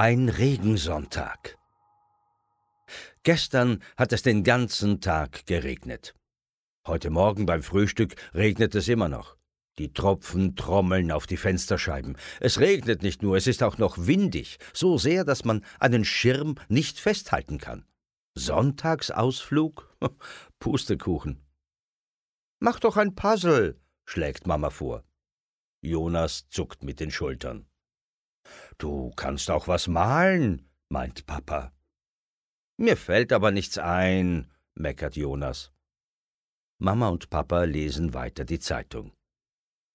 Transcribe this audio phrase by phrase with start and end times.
[0.00, 1.58] Ein Regensonntag.
[3.24, 6.14] Gestern hat es den ganzen Tag geregnet.
[6.86, 9.36] Heute Morgen beim Frühstück regnet es immer noch.
[9.78, 12.16] Die Tropfen trommeln auf die Fensterscheiben.
[12.38, 16.54] Es regnet nicht nur, es ist auch noch windig, so sehr, dass man einen Schirm
[16.68, 17.84] nicht festhalten kann.
[18.36, 19.96] Sonntagsausflug?
[20.60, 21.47] Pustekuchen.
[22.60, 25.04] Mach doch ein Puzzle, schlägt Mama vor.
[25.80, 27.68] Jonas zuckt mit den Schultern.
[28.78, 31.72] Du kannst auch was malen, meint Papa.
[32.76, 35.72] Mir fällt aber nichts ein, meckert Jonas.
[36.78, 39.12] Mama und Papa lesen weiter die Zeitung.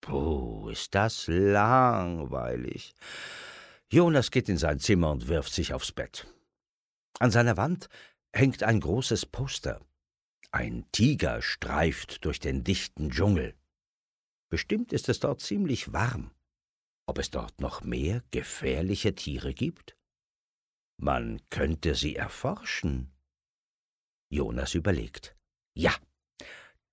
[0.00, 2.94] Puh, ist das langweilig.
[3.90, 6.26] Jonas geht in sein Zimmer und wirft sich aufs Bett.
[7.18, 7.88] An seiner Wand
[8.32, 9.80] hängt ein großes Poster.
[10.56, 13.54] Ein Tiger streift durch den dichten Dschungel.
[14.48, 16.30] Bestimmt ist es dort ziemlich warm
[17.06, 19.96] ob es dort noch mehr gefährliche Tiere gibt?
[21.00, 23.12] Man könnte sie erforschen.
[24.28, 25.36] Jonas überlegt.
[25.74, 25.94] Ja,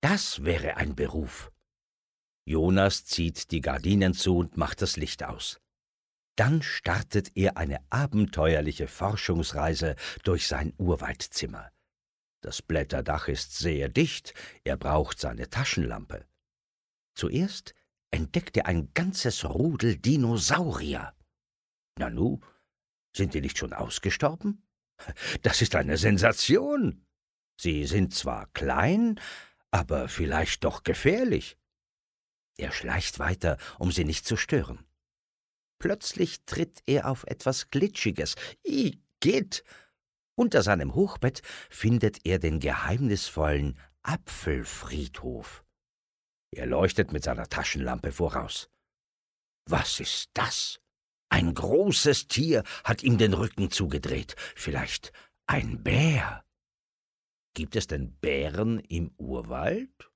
[0.01, 1.51] das wäre ein Beruf.
[2.45, 5.59] Jonas zieht die Gardinen zu und macht das Licht aus.
[6.35, 11.72] Dann startet er eine abenteuerliche Forschungsreise durch sein Urwaldzimmer.
[12.43, 14.33] Das Blätterdach ist sehr dicht,
[14.65, 16.27] er braucht seine Taschenlampe.
[17.15, 17.73] Zuerst
[18.11, 21.15] entdeckte ein ganzes Rudel Dinosaurier.
[21.97, 22.41] Nanu,
[23.15, 24.61] sind die nicht schon ausgestorben?
[25.41, 27.05] Das ist eine Sensation.
[27.57, 29.21] Sie sind zwar klein,
[29.71, 31.57] aber vielleicht doch gefährlich.
[32.57, 34.85] Er schleicht weiter, um sie nicht zu stören.
[35.79, 38.35] Plötzlich tritt er auf etwas Glitschiges.
[38.63, 39.63] Igitt!
[40.35, 45.63] Unter seinem Hochbett findet er den geheimnisvollen Apfelfriedhof.
[46.51, 48.69] Er leuchtet mit seiner Taschenlampe voraus.
[49.65, 50.79] Was ist das?
[51.29, 54.35] Ein großes Tier hat ihm den Rücken zugedreht.
[54.55, 55.11] Vielleicht
[55.47, 56.43] ein Bär.
[57.55, 60.11] Gibt es denn Bären im Urwald?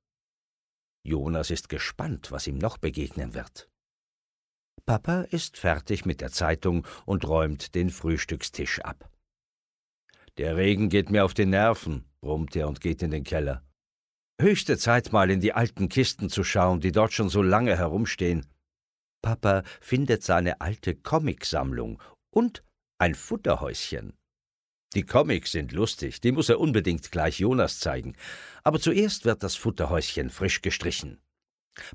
[1.04, 3.70] Jonas ist gespannt, was ihm noch begegnen wird.
[4.86, 9.12] Papa ist fertig mit der Zeitung und räumt den Frühstückstisch ab.
[10.38, 13.64] Der Regen geht mir auf die Nerven, brummt er und geht in den Keller.
[14.40, 18.46] Höchste Zeit, mal in die alten Kisten zu schauen, die dort schon so lange herumstehen.
[19.24, 22.64] Papa findet seine alte Comicsammlung und
[23.00, 24.14] ein Futterhäuschen.
[24.94, 28.16] Die Comics sind lustig, die muss er unbedingt gleich Jonas zeigen.
[28.64, 31.20] Aber zuerst wird das Futterhäuschen frisch gestrichen.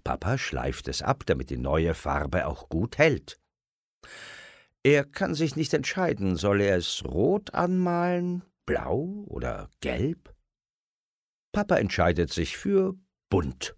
[0.02, 3.38] Papa schleift es ab, damit die neue Farbe auch gut hält.
[4.84, 10.34] Er kann sich nicht entscheiden, soll er es rot anmalen, blau oder gelb?
[11.52, 12.94] Papa entscheidet sich für
[13.30, 13.76] bunt.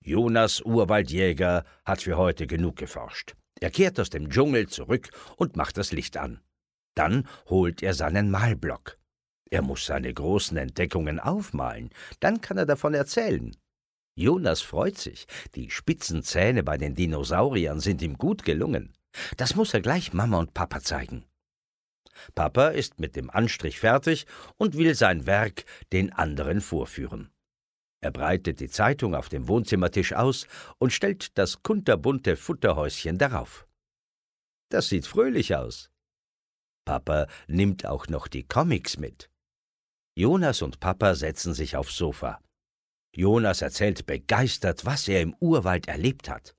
[0.00, 3.34] Jonas Urwaldjäger hat für heute genug geforscht.
[3.58, 6.40] Er kehrt aus dem Dschungel zurück und macht das Licht an.
[6.94, 8.98] Dann holt er seinen Malblock.
[9.50, 11.88] Er muss seine großen Entdeckungen aufmalen,
[12.20, 13.56] dann kann er davon erzählen.
[14.14, 18.92] Jonas freut sich, die spitzen Zähne bei den Dinosauriern sind ihm gut gelungen.
[19.36, 21.24] Das muss er gleich Mama und Papa zeigen.
[22.34, 24.26] Papa ist mit dem Anstrich fertig
[24.56, 27.30] und will sein Werk den anderen vorführen.
[28.00, 30.46] Er breitet die Zeitung auf dem Wohnzimmertisch aus
[30.78, 33.66] und stellt das kunterbunte Futterhäuschen darauf.
[34.68, 35.90] Das sieht fröhlich aus.
[36.84, 39.30] Papa nimmt auch noch die Comics mit.
[40.16, 42.40] Jonas und Papa setzen sich aufs Sofa.
[43.16, 46.54] Jonas erzählt begeistert, was er im Urwald erlebt hat.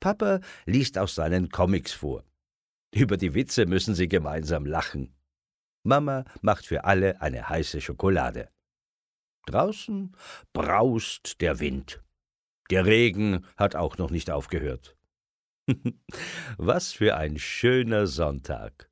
[0.00, 2.24] Papa liest aus seinen Comics vor.
[2.94, 5.14] Über die Witze müssen sie gemeinsam lachen.
[5.82, 8.48] Mama macht für alle eine heiße Schokolade.
[9.46, 10.14] Draußen
[10.52, 12.02] braust der Wind.
[12.70, 14.96] Der Regen hat auch noch nicht aufgehört.
[16.58, 18.91] Was für ein schöner Sonntag.